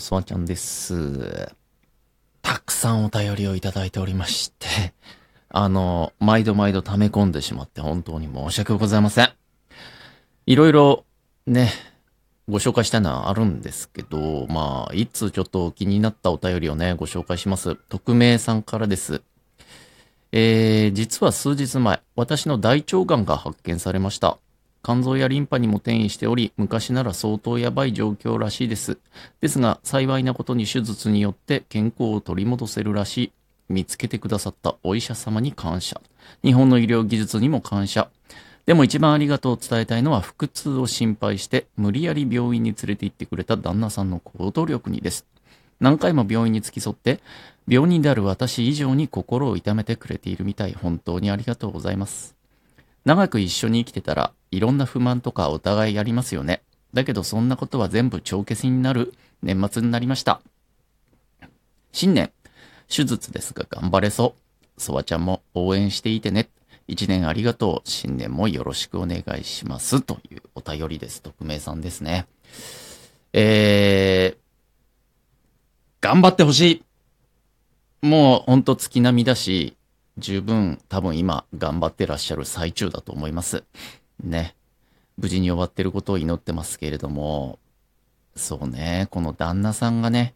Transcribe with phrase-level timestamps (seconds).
[0.00, 1.52] も、そわちゃんです。
[2.40, 4.94] たくさんお便りをいただいておりまして、
[5.50, 9.32] あの、毎度毎度溜め込んでしまって本当に申し訳ございません。
[10.46, 11.04] いろいろ
[11.46, 11.70] ね、
[12.48, 17.76] ご紹介したいのはあるんですけど、まあ、いつちょっと気になったお便りをね、ご紹介します。
[17.76, 19.22] 匿名さんからです。
[20.32, 24.38] えー、実は数日前、私の大腸がんが発見されました。
[24.82, 28.98] 肝臓やリンパにも転移しており、昔なら相当やばい状況らしいです。
[29.40, 33.32] ですが、幸いなことに手術によって健康を取り戻せるらしい。
[33.68, 36.00] 見つけてくださったお医者様に感謝。
[36.42, 38.08] 日本の医療技術にも感謝。
[38.66, 45.26] でも一番ありがとうを伝えたいのは腹痛を心配して無理やり病院に連れて行ってくれた旦那さんの行動力にです。
[45.78, 47.20] 何回も病院に付き添って、
[47.66, 52.39] 病人である私以上に心を痛めてくれているみたい本当にありがとうございます。
[53.04, 56.62] 長く一緒に生きてたらいろんな不満とかお互いありますよね。
[56.92, 60.40] だけどそんなことは全部帳消しになる年末になりました。
[61.92, 62.32] 新年、
[62.88, 64.80] 手術ですが頑張れそう。
[64.80, 66.48] そわちゃんも応援していてね。
[66.88, 67.88] 一年ありがとう。
[67.88, 70.00] 新年もよろしくお願いします。
[70.00, 71.22] というお便りです。
[71.22, 72.26] 匿名さんですね。
[73.32, 76.84] えー、頑張ってほし
[78.02, 78.06] い。
[78.06, 79.76] もうほんと月並みだし、
[80.20, 83.64] 十分多分今頑張ってらっしゃる最中だと思います。
[84.22, 84.54] ね。
[85.18, 87.58] 無事に終わってることを祈ってますけれども、
[88.36, 90.34] そうね、この旦那さんがね、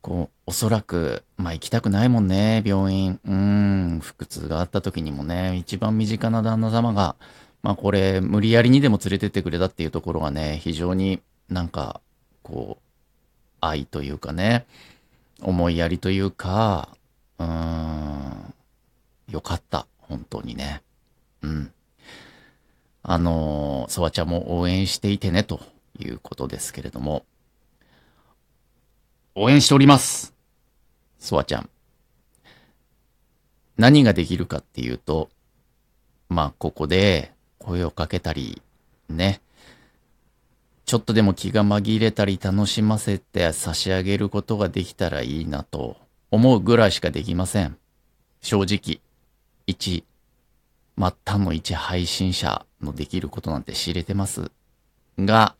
[0.00, 3.20] こう、おそらく、まあ行きたくないもんね、病院。
[3.24, 7.16] うーん、腹痛があった時にもね、一番身近な旦那様が、
[7.62, 12.00] まあこれ、無理やりにでも連れてってくれたっていうところがね、非常になんか、
[12.42, 12.82] こう、
[13.60, 14.66] 愛というかね、
[15.40, 16.88] 思いやりというか、
[17.38, 18.41] うーん、
[19.32, 20.82] よかった、本当にね。
[21.40, 21.72] うん。
[23.02, 25.60] あのー、そわちゃんも応援していてね、と
[25.98, 27.24] いうことですけれども、
[29.34, 30.34] 応援しております。
[31.18, 31.70] そわちゃん。
[33.78, 35.30] 何ができるかっていうと、
[36.28, 38.60] まあ、ここで声をかけたり、
[39.08, 39.40] ね。
[40.84, 45.96] ちょっとでも気が紛れたり楽しませて差し上げることができたらいいなと
[46.30, 47.78] 思うぐらいしかできません。
[48.42, 49.00] 正直。
[49.72, 50.04] 一、
[50.98, 54.50] 末端の一配信者のできることなんて知れてます？
[55.18, 55.56] が、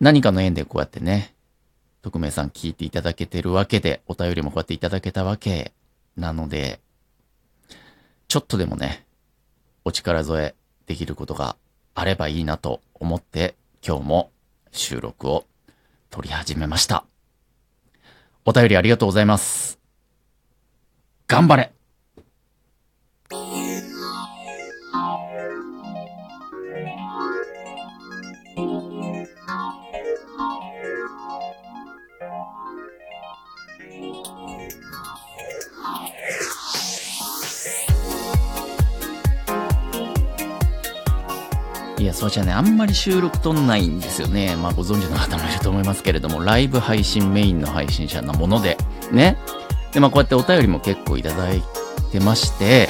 [0.00, 1.34] 何かの縁でこうやってね、
[2.02, 5.72] 匿名さん聞いていただけてるわけで、お便りもこうやっていただけたわけ
[6.16, 6.78] なので、
[8.28, 9.06] ちょっとでもね、
[9.84, 10.54] お力添え
[10.86, 11.56] できることが
[11.94, 13.54] あればいいなと思って、
[13.86, 14.30] 今日も
[14.72, 15.46] 収録を
[16.10, 17.06] 撮り始めました。
[18.44, 19.78] お便りありがとうございます。
[21.26, 21.72] 頑張れ
[42.16, 44.56] そうじゃね、あんまり収録撮んないんですよね。
[44.56, 48.78] まあ、ご存知の方もいると思いますけれども、ライブ配信メインの配信者なもので、
[49.12, 49.36] ね。
[49.92, 51.62] で、まあ、こうやってお便りも結構いただい
[52.10, 52.88] てまして、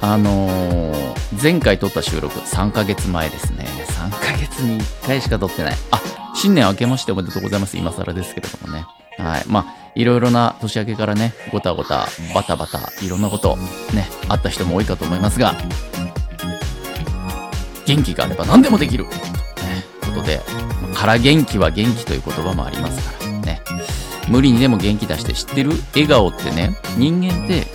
[0.00, 3.64] あのー前回撮った収録、3ヶ月前ですね。
[3.64, 5.74] 3ヶ月に1回しか撮ってない。
[5.90, 6.00] あ、
[6.34, 7.76] 新年明けましておめでとうございます。
[7.76, 8.84] 今更ですけれどもね。
[9.18, 9.44] はい。
[9.46, 13.56] まあ、いろいろな年明けからね、ごたごた、バタバタ、いろんなこと、
[13.94, 15.54] ね、あった人も多いかと思いますが、
[17.86, 19.04] 元気があれば何でもできる。
[19.04, 19.10] ね、
[20.00, 20.40] ことで、
[20.94, 23.62] から元気は元気という言葉もありますからね。
[24.28, 27.66] 無理にでも元気出して知ってる笑顔ってね、人間って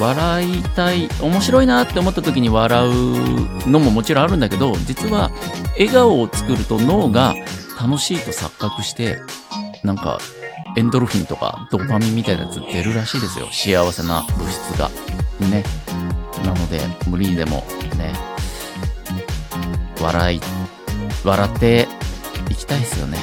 [0.00, 5.30] 笑いたい、面白いなって思った時に笑うのももちろんあるんだけど、実は
[5.72, 7.34] 笑顔を作ると脳が
[7.80, 9.18] 楽しいと錯覚して、
[9.82, 10.18] なんか
[10.76, 13.48] エンドルフィンとかドーパミンみたいなやつ出るらしいですよ。
[13.50, 14.90] 幸せな物質が。
[15.40, 15.64] ね。
[16.44, 17.64] なので、無理にでも
[17.96, 18.12] ね、
[20.00, 20.40] 笑い、
[21.24, 21.88] 笑って
[22.50, 23.18] いきたいですよね。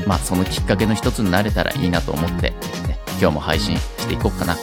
[0.00, 2.56] うんまあ、そのきっかけの一つになれたらいいなと思って、ね、
[3.20, 4.56] 今日も配信していこうかな。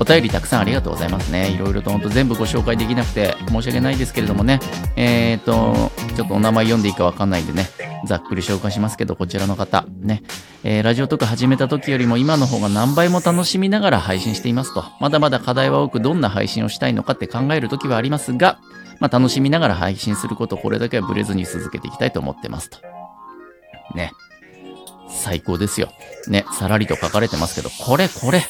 [0.00, 1.50] お便りたくさんありがとうございますね。
[1.50, 4.60] いろいろと本当全部ご紹介できなくて申し訳ないですけれどもね。
[4.94, 7.68] えーと、ちょっとお名前読んでいいかわかんないんでね、
[8.06, 10.22] ざっくり紹介しますけど、こちらの方、ね、
[10.62, 14.84] えーラジオとか始めた時よりも今の方が何倍も楽しみながら配信していますと。
[15.00, 18.60] まだまだ課題は多く、どんな配信をしたいのかって考える時はありますが、
[19.00, 22.78] まあ楽しみながら配信すること、これだけはブレずに続けていきたいと思ってますと。
[23.94, 24.12] ね。
[25.08, 25.90] 最高ですよ。
[26.28, 28.42] ね、さらりと書かれてますけど、これこれ、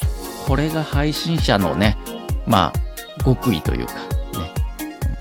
[0.45, 1.97] これが配信者のね、
[2.45, 3.99] まあ、極意というか、ね、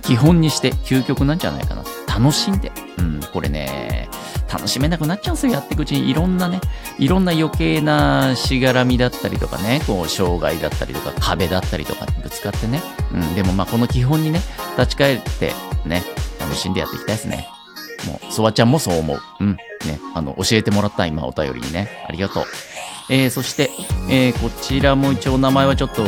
[0.02, 1.84] 基本にして究極なんじゃないかな。
[2.06, 2.72] 楽しんで。
[2.98, 4.08] うん、これね、
[4.52, 5.52] 楽しめなくなっちゃうんですよ。
[5.52, 6.60] やっていくうちにいろんなね、
[6.98, 12.82] いろんな余計なしがらみだったりとかね、こう、障害だったりとか壁だったりとかぶつかってね。
[13.12, 14.40] うん、でもまあこの基本にね、
[14.78, 15.52] 立ち返って
[15.84, 16.04] ね、
[16.38, 17.48] 楽しんでやっていきたいですね。
[18.06, 19.20] もう、そばちゃんもそう思う。
[19.40, 19.52] うん。
[19.52, 19.58] ね、
[20.14, 22.04] あの、教えてもらった今お便りにね。
[22.08, 22.44] ありがとう。
[23.10, 23.70] えー、そして、
[24.10, 26.04] えー、こちらも一応名前はちょっと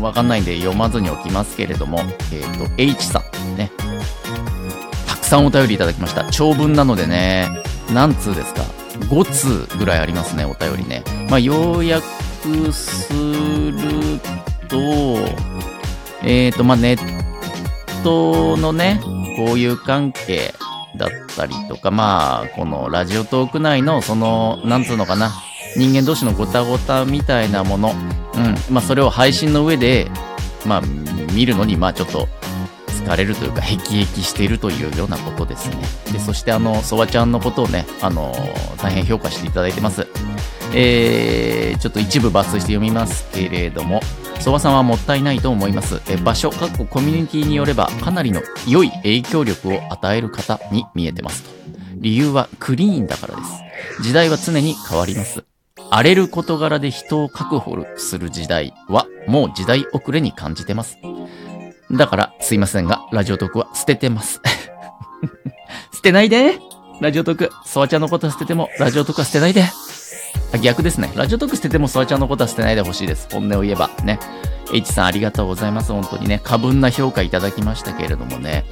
[0.00, 3.22] わかんないんで読まずにおきますけれども、えっ、ー、と、H さ
[3.54, 3.70] んね。
[5.06, 6.24] たくさんお便りいただきました。
[6.30, 7.48] 長文なのでね、
[7.92, 8.62] 何通ですか
[9.10, 9.30] ?5
[9.68, 11.02] 通ぐらいありますね、お便りね。
[11.28, 12.04] まあ、要約
[12.72, 14.20] する
[14.68, 14.78] と、
[16.22, 17.27] えっ、ー、と、まあ、ネッ
[18.02, 19.00] トのね、
[19.38, 20.54] 交友関係
[20.96, 25.30] だったりとか、まあ、このラジオトーク内の、その、なんつうのかな、
[25.76, 30.10] 人間同士のごたごたみたいなもの、うん、まあ、それを配信の上で、
[30.66, 30.82] まあ、
[31.32, 32.28] 見るのに、まあ、ちょっと、
[33.08, 35.76] 疲れるというか、へきへきしているというようなことですね。
[36.12, 38.34] で、そしてあの、ソワちゃんのことをね、あの、
[38.82, 40.06] 大変評価していただいてます。
[40.74, 44.00] えー、ちょっと一部抜粋して読みますけれども、
[44.40, 46.00] ソワさんはもったいないと思います。
[46.08, 51.50] え場所、かっこコミュニティによれば、かなりの良い影響力を与える方に見えてますと。
[51.96, 54.02] 理由はクリーンだからです。
[54.02, 55.44] 時代は常に変わります。
[55.90, 60.98] 荒れる事柄で人を確保する時代はもう時代遅れに感じてます。
[61.90, 64.40] だからすいませんが、ラジオトークは捨ててます。
[65.92, 66.58] 捨てないで
[67.00, 69.64] ラジオトーク、ソワちゃんのこと捨てても、ラジオトークは捨てないで
[70.62, 71.12] 逆ですね。
[71.14, 73.28] ラジオトーク捨ててもソワちゃんのことは捨てないでほしいです。
[73.30, 73.90] 本音を言えば。
[74.04, 74.18] ね。
[74.72, 75.92] H さんありがとうございます。
[75.92, 76.40] 本当にね。
[76.42, 78.64] 過分な評価いただきましたけれどもね。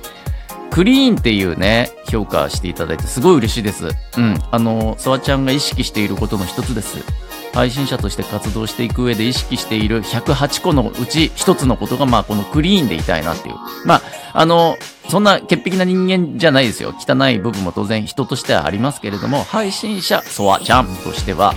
[0.70, 3.88] クリーンっていうね、評価していただいてすごい嬉しいです。
[4.19, 4.38] うん。
[4.50, 6.99] あの、ソワちゃんが意識していることの一つです。
[7.56, 13.55] 配信者として活動していく上で意識している108個のうち一つのことが、まあ、このクリーンでいたいなっていう。
[13.87, 14.03] まあ、
[14.35, 14.76] あの、
[15.08, 16.93] そんな潔癖な人間じゃないですよ。
[16.94, 21.55] 汚い部分も当然人としてはありますけれども、配信者、ソワちゃんとしては、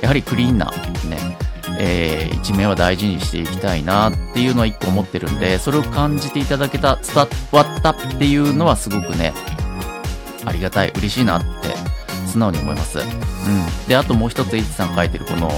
[0.00, 0.70] やはりクリーンな、
[1.10, 1.36] ね、
[1.78, 9.34] えー、一面は大事にしていきたいなっていうのは一個思ってるんで、それを感じていただけた、伝わったっていうのはすごくね、
[10.46, 11.61] ありがたい、嬉しいなって、
[12.32, 12.98] 素直に思います。
[12.98, 13.04] うん。
[13.88, 15.50] で、あともう一つ、H さん書いてるこの、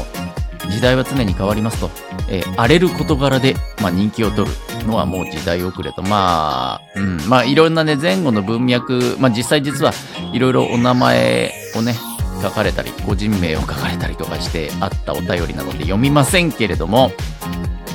[0.71, 1.91] 時代は常に変わりますと、
[2.29, 9.93] えー、荒れる事柄で、まあ、人気を取るのはもう時代遅れと、まあ、うん、まあ、いろんなね、前後の文脈、まあ、実際実は
[10.33, 11.95] いろいろお名前をね、
[12.43, 17.13] 書かれたり、個人名を書かれたりとかしてあったお便りなので読みませんけれども、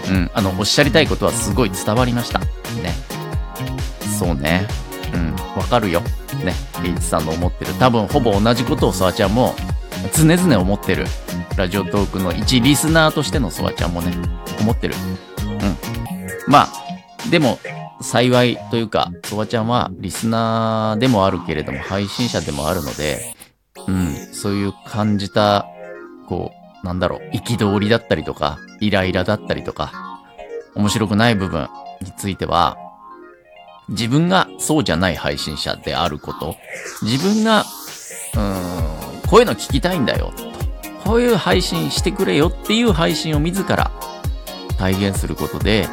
[0.10, 2.40] うん、あの、おっしゃりたいことはすごい伝わりました。
[2.40, 2.46] ね。
[4.18, 4.68] そうね。
[5.14, 6.02] うん、わかるよ。
[6.44, 6.54] ね。
[6.84, 7.74] H さんの思ってる。
[7.74, 9.56] 多分、ほぼ同じことをソワちゃんも
[10.14, 11.06] 常々思ってる。
[11.58, 14.14] ラジオトークの一リスナーとしてのソワちゃんもね、
[14.62, 14.96] 思ってる。
[15.40, 16.52] うん。
[16.52, 16.70] まあ、
[17.30, 17.60] でも、
[18.02, 23.36] 幸いというか、ソワちゃんはリスナーでもあるけれども、配信者でもあるので、
[23.88, 25.66] うん、そういう感じた、
[26.28, 26.52] こ
[26.84, 29.92] う、なんだろう、憤りだったりとか、イライラだったりとか、
[30.76, 31.68] 面白くない部分
[32.02, 32.78] については、
[33.90, 36.56] 自分がそうじゃない配信者であること、
[37.02, 40.32] 自分が、うーん、こういうの聞きたいんだよ、
[41.04, 43.92] こういう配信してくれよっていう配信を自ら
[44.78, 45.88] 体現することで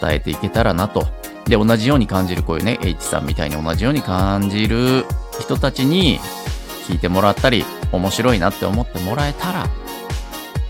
[0.00, 1.06] 伝えていけたらなと。
[1.46, 5.04] で、同じように感じるこういうね、H さんみたいに同じように感じる
[5.40, 6.20] 人たちに
[6.86, 9.68] 聞いてもらったり、面白いなって思ってもらえたら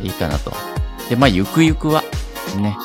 [0.00, 0.52] いいかなと。
[1.08, 2.02] で、まあ、ゆくゆくは、
[2.56, 2.76] ね、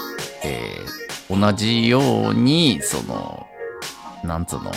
[0.44, 0.97] えー、
[1.30, 3.48] 同じように、その、
[4.24, 4.72] なんつうの、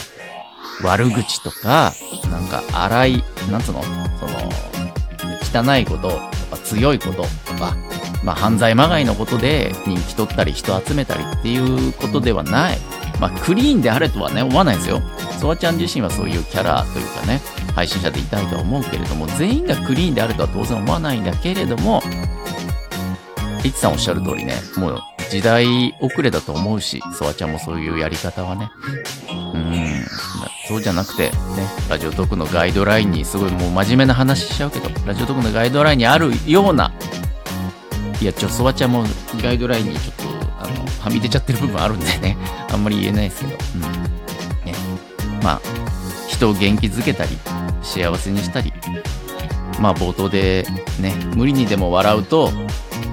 [0.82, 1.92] 悪口とか、
[2.30, 4.50] なんか荒い、なんつうの、その、
[5.64, 7.76] 汚いこととか強いこととか、
[8.22, 12.78] まあ犯罪まがいのことで人気取ったり人集めたりっていうことではない。
[13.20, 15.00] まあクリーンであれとはね、思わないですよ。
[15.38, 17.40] ソワちゃん自身はそういうキャラというかね、
[17.74, 22.02] 配信者でいたいとは思うけれども、全員がクリーンであるとは当然思わないんだけれども、
[23.62, 28.68] リッツさんおっしゃる通りね、もう時代遅れだと思うし、ソワちゃんもそういうやり方はね、
[29.54, 30.04] うん、
[30.66, 31.32] そうじゃなくて、ね、
[31.88, 36.92] ラジオトークのガイドラインにすごいもう真面目な話しちゃうけど、ラジオトークのガイドラインにあるような、
[38.20, 39.04] いや、ちょ、ソワちゃんも
[39.40, 40.22] ガイドラインにちょっと、
[40.58, 42.36] あの、はみ出ちゃってる部分あるんでね、
[42.68, 43.80] あんまり言えないですけど、うん。
[43.82, 44.74] ね。
[45.44, 45.60] まあ、
[46.26, 47.38] 人を元気づけたり、
[47.82, 48.72] 幸せにしたり、
[49.78, 50.66] まあ冒頭で
[50.98, 52.52] ね、無理にでも笑うと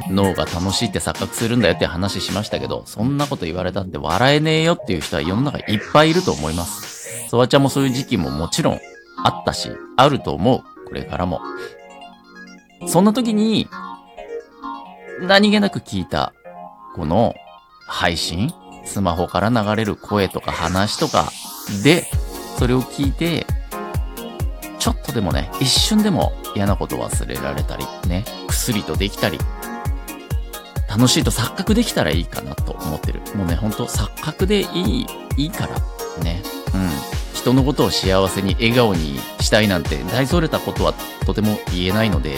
[0.10, 7.28] 脳が楽しいって錯覚するんだよって話しましたけど、そんなこと言われたって笑えねえよっていう人は世の中いっぱいいると思います。
[7.30, 8.80] ソワちゃんもそういう時期ももちろん
[9.24, 10.64] あったし、あると思う。
[10.88, 11.42] これからも。
[12.88, 13.68] そんな時に、
[15.22, 16.34] 何気なく聞いた、
[16.96, 17.36] この
[17.88, 18.54] 配信
[18.86, 21.32] スマホから流れる声とか話とか
[21.84, 22.06] で、
[22.58, 23.46] それを聞いて、
[24.80, 29.38] ちょっとでもね、一瞬でも嫌なこと忘れられたり、ね、薬とできたり、
[30.98, 33.22] 楽しいと錯覚できたらいいかなと思ってる。
[33.36, 35.75] もうね、ほんと錯覚でいい、いいから。
[36.24, 36.42] ね。
[36.74, 36.89] うん。
[37.36, 40.96] 人のことを幸せに笑顔にしたいなんて大それたことは
[41.27, 42.38] とても言えないので、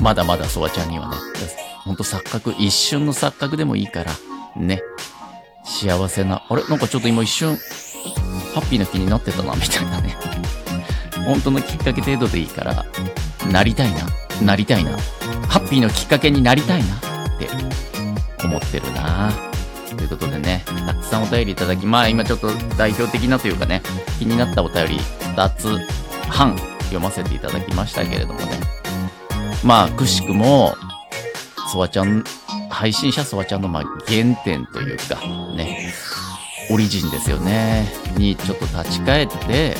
[0.00, 1.16] まだまだソワちゃんにはね、
[1.84, 4.12] ほんと錯覚、一瞬の錯覚でもいいから、
[4.56, 4.80] ね。
[5.62, 6.64] 幸せな、あれ？
[6.64, 7.56] なんかちょっと今一瞬、
[8.54, 10.16] ハッピーな気になってたな、みたいなね。
[11.26, 12.86] 本当のきっかけ程度でいいから、
[13.52, 14.00] なりたいな、
[14.42, 14.92] なりたいな。
[15.48, 17.48] ハッピーのきっかけになりたいな、って
[18.44, 19.32] 思ってるな。
[19.96, 23.82] ということでね、たくさんお便りいただき、まあ今ちょっと代表的なというかね、
[24.18, 24.98] 気になったお便り
[25.36, 25.78] 2つ
[26.28, 28.60] 半読ませていただきましたけれどもね。
[29.64, 30.76] まあ、くしくも、
[31.70, 32.24] ソワちゃん、
[32.68, 35.16] 配信者ソワちゃんのまあ原点というか、
[35.56, 35.92] ね、
[36.70, 39.76] オリジンですよね、にちょっと立ち返って、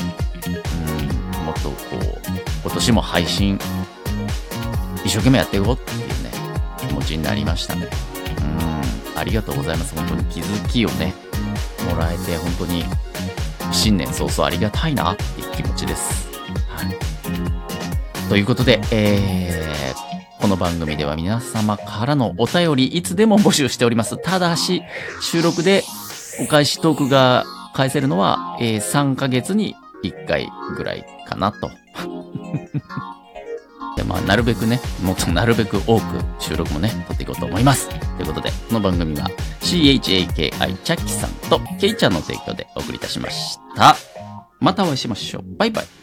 [1.37, 2.21] うん、もっとこう、
[2.63, 3.59] 今年も配信、
[5.03, 6.31] 一生懸命やっていこうっていうね、
[6.87, 7.89] 気持ちになりましたね。
[9.15, 9.95] ありがとうございます。
[9.95, 11.13] 本当に気づきをね、
[11.89, 12.83] もらえて、本当に、
[13.71, 16.29] 新年早々ありがたいなっていう気持ちです。
[16.67, 18.29] はい。
[18.29, 24.17] ということで、えー、この番組では皆様からのお便りいつでも募集しております。
[24.17, 24.81] ただし、
[25.21, 25.83] 収録で
[26.41, 31.71] お返しトークが返せるのは、えー、3ヶ月に1回ぐらいかなと。
[34.03, 36.03] で、まあ、なるべくね、もっと なるべく多く
[36.39, 37.89] 収録もね、撮っていこうと思います。
[37.89, 39.29] ということで、この番組は
[39.61, 43.95] CHAKI チャッキさんとケイちゃんの提供でお送りいたしました。
[44.59, 45.43] またお会いしましょう。
[45.57, 46.02] バイバイ。